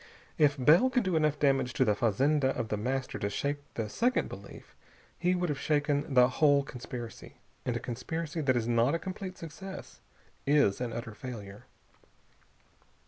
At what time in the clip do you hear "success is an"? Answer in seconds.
9.37-10.91